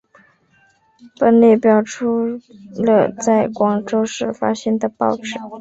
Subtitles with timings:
[1.19, 2.39] 本表列出
[2.83, 5.35] 了在广州市发行的报纸。